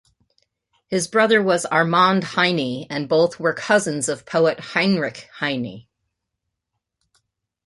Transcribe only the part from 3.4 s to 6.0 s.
cousins of poet Heinrich Heine.